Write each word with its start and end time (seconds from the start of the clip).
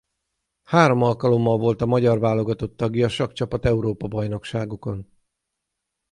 Három 0.63 1.01
alkalommal 1.01 1.57
volt 1.57 1.81
a 1.81 1.85
magyar 1.85 2.19
válogatott 2.19 2.77
tagja 2.77 3.05
a 3.05 3.09
sakkcsapat 3.09 3.65
Európa-bajnokságokon. 3.65 5.07